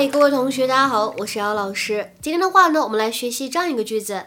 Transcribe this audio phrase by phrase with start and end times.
[0.00, 2.10] 嗨，各位同学，大家好，我是姚老师。
[2.22, 4.24] 今天的话呢，我们来学习这样一个句子：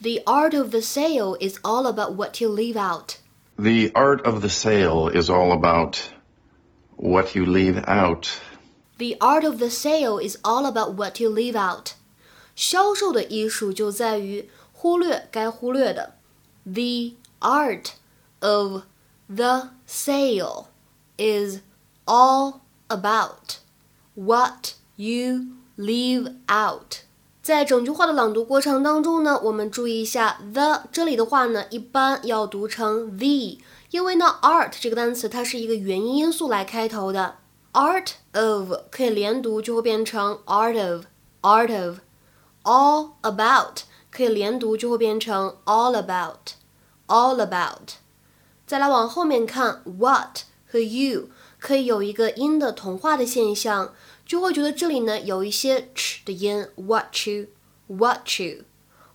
[0.00, 3.16] The art of the sale is all about what you leave out.
[3.56, 5.96] The art of the sale is all about
[6.94, 8.28] what you leave out.
[8.98, 11.94] The art of the sale is all about what you leave out.
[12.54, 16.14] 销售的艺术就在于忽略该忽略的。
[16.64, 17.94] The art
[18.38, 18.82] of
[19.26, 20.66] the sale
[21.18, 21.62] is
[22.06, 23.56] all about
[24.14, 25.45] what you
[25.77, 26.97] leave out。
[27.41, 33.57] 在整句话的朗读过程当中呢，我们注意一下 the 这里的话呢，一般要读成 the，
[33.91, 37.35] 因为呢 art 这个单词它是一个元音因素来开头的
[37.71, 47.93] ，art of 可以连读就会变成 art of，art of，all about 可以连读就会变成 all about，all about。
[48.67, 53.94] 再来往后面看，what 和 you 可以有一个音的同化的现象。
[54.26, 58.64] 就会觉得这里呢有一些 ch 的音，what you，what you，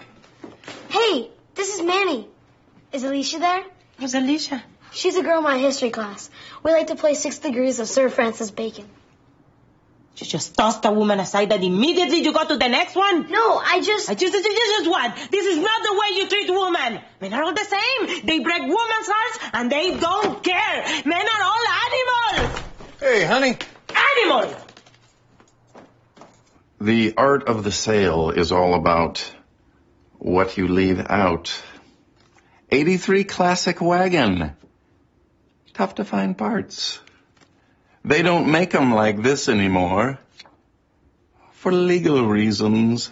[0.89, 2.27] Hey, this is Manny.
[2.91, 3.63] Is Alicia there?
[3.99, 4.63] Who's Alicia?
[4.91, 6.29] She's a girl in my history class.
[6.63, 8.89] We like to play Six Degrees of Sir Francis Bacon.
[10.17, 13.31] You just tossed a woman aside and immediately you go to the next one?
[13.31, 14.09] No, I just.
[14.09, 15.15] I just, just, just what?
[15.31, 17.01] This is not the way you treat women.
[17.21, 18.25] Men are all the same.
[18.25, 21.03] They break women's hearts and they don't care.
[21.05, 22.61] Men are all animals.
[22.99, 23.57] Hey, honey.
[24.19, 24.55] Animals!
[26.81, 29.33] The art of the sale is all about
[30.17, 31.61] what you leave out.
[32.69, 34.55] 83 classic wagon.
[35.74, 36.98] Tough to find parts.
[38.02, 40.18] They don't make 'em like this anymore.
[41.52, 43.10] For legal reasons.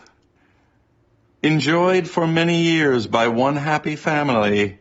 [1.43, 4.79] Enjoyed for many years by one happy family.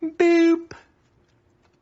[0.00, 0.72] Boop.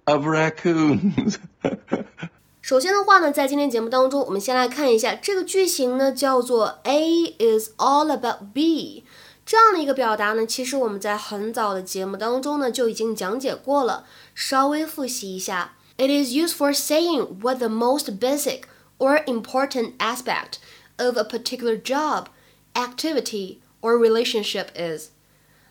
[0.07, 1.37] Of raccoons.
[2.63, 9.04] 首先的话呢，在今天节目当中，我们先来看一下这个句型呢，叫做 A is all about B。
[9.45, 15.75] 这样的一个表达呢，其实我们在很早的节目当中呢就已经讲解过了，稍微复习一下。
[15.97, 18.63] It is used for saying what the most basic
[18.99, 20.55] or important aspect
[20.97, 22.27] of a particular job,
[22.75, 25.09] activity or relationship is。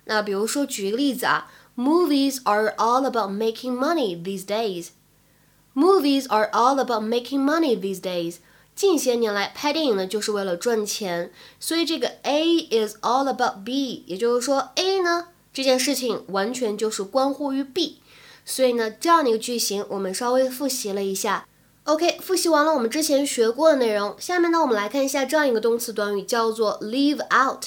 [0.06, 8.40] 那比如说举个例子啊，Movies are all about making money these days。Movies are all about making money these days。
[8.75, 11.31] 近些年来拍电影呢，就是为了赚钱，
[11.61, 18.01] 所以这个 A is all about B，也就是说 A 呢这件事情完全就是关乎于 B，
[18.45, 21.47] 所以呢这样的一个句型我们稍微复习了一下。
[21.85, 27.67] OK，复习完了我们之前学过的内容，下面呢我们来看一下这样一个动词短语，叫做 leave out。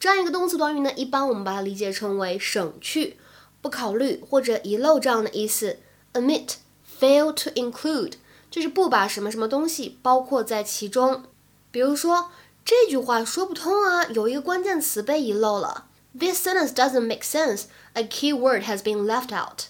[0.00, 3.18] 这样一个动词短语呢，一般我们把它理解成为省去、
[3.60, 5.76] 不考虑或者遗漏这样的意思。
[6.14, 8.14] Omit，fail to include。
[8.49, 11.23] 就是不把什么什么东西包括在其中。
[11.71, 12.31] 比如说
[12.63, 15.85] 这句话说不通啊，有一个关键词被遗漏了。
[16.17, 17.63] This sentence doesn't make sense.
[17.93, 19.65] A key word has been left out.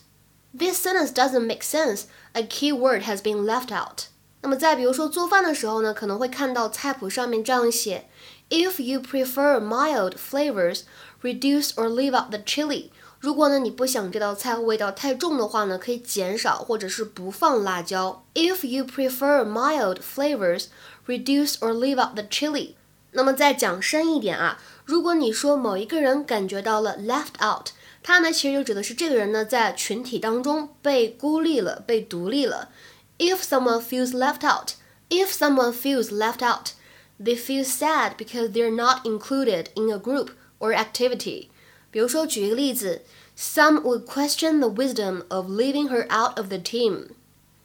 [0.58, 2.04] This sentence doesn't make sense.
[2.34, 4.04] A key word has been left out.
[4.42, 8.08] 那么再比如说做饭的时候呢，可能会看到菜谱上面这样写：
[8.50, 10.82] If you prefer mild flavors,
[11.24, 12.92] reduce or leave out the chili.
[13.20, 18.24] 如果呢你不想这道菜味道太重的话呢，可以减少或者是不放辣椒。
[18.36, 20.66] If you prefer mild flavors,
[21.08, 22.76] reduce or leave out the chili。
[23.12, 27.70] 那么再讲深一点啊，如果你说某一个人感觉到了 left out，
[28.04, 32.70] 它呢其实就指的是这个人呢在群体当中被孤立了、被独立了。
[33.18, 34.74] If someone feels left out,
[35.10, 36.74] if someone feels left out,
[37.18, 41.48] they feel sad because they're not included in a group or activity.
[41.91, 43.03] 比如说，举一个例子
[43.37, 47.09] ，Some would question the wisdom of leaving her out of the team.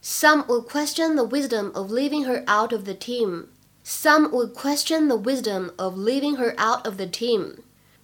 [0.04, 3.46] Some would question the wisdom of leaving her out of the team.
[3.84, 7.58] Some would question the wisdom of leaving her out of the team.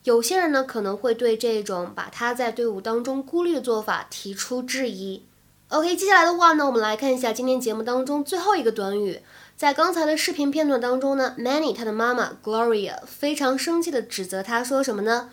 [0.04, 5.24] 有些人呢可能会对这种把她在队伍当中孤立的做法提出质疑。
[5.70, 9.22] OK，接下来的话呢，我们来看一下今天节目当中最后一个短语。
[9.56, 15.30] 在刚才的视频片段当中呢，Manny 他的妈妈 Gloria 非常生气的指责他说什么呢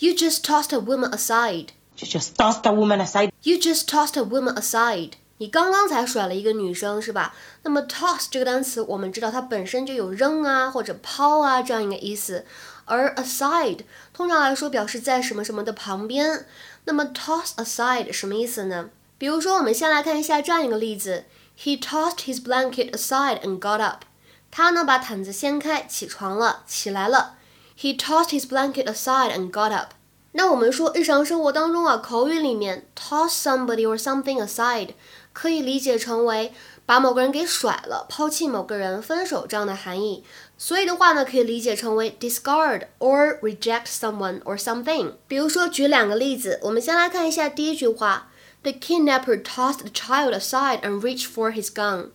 [0.00, 1.68] ？You just tossed a woman aside.
[1.98, 3.30] You just tossed a woman aside.
[3.42, 5.12] You just tossed a woman aside.
[5.38, 7.34] 你刚刚才甩了一个女生是吧？
[7.62, 12.44] 那么 toss 这个单词我们知道它本身就有扔啊或者抛啊这样一个意思，
[12.84, 13.80] 而 aside
[14.12, 16.46] 通常来说表示在什么什么的旁边。
[16.84, 18.90] 那么 toss aside 什么意思呢？
[19.16, 21.24] 比如说，我们先来看一下这样一个例子
[21.58, 24.04] ：He tossed his blanket aside and got up。
[24.50, 27.36] 他呢把毯子掀开，起床了，起来了。
[27.79, 29.91] He tossed his blanket aside and got up。
[30.31, 34.89] 那我们说日常生活当中啊，口语里面 toss somebody or something aside
[35.31, 36.53] 可以理解成为
[36.85, 40.25] 把某个人给甩了，抛弃某个人，分手这样的含义。
[40.57, 45.13] 所以的话呢，可以理解成为 discard or reject someone or something。
[45.27, 48.29] 比如说，举两个例子，我们先来看一下第一句话。
[48.63, 52.09] The kidnapper tossed the child aside and reached for his gun.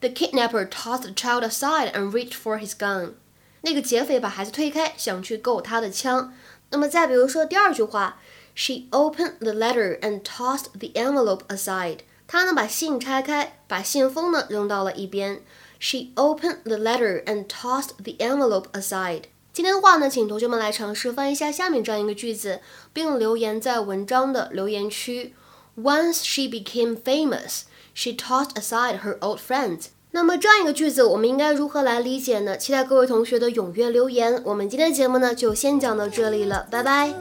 [0.00, 3.14] The kidnapper tossed the child aside and reached for his gun.
[3.61, 6.33] 那个劫匪把孩子推开，想去够他的枪。
[6.71, 8.19] 那么再比如说第二句话
[8.55, 11.99] ，She opened the letter and tossed the envelope aside.
[12.27, 15.41] 她呢把信拆开，把信封呢扔到了一边。
[15.79, 19.23] She opened the letter and tossed the envelope aside.
[19.51, 22.61] 今天的话呢，请同学们来尝试翻译一下下面这样一个句子，
[22.93, 25.33] 并留言在文章的留言区。
[25.75, 27.61] Once she became famous,
[27.93, 29.87] she tossed aside her old friends.
[30.11, 32.57] 那么这样一个句子我们应该如何来理解呢？
[32.57, 34.41] 期待各位同学的踊跃留言。
[34.43, 37.13] 我们今天的节目呢就先讲到这里了拜拜。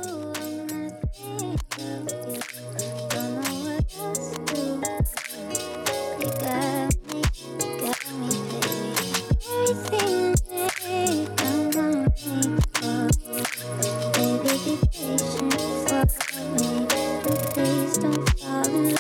[18.01, 18.98] Don't fall in love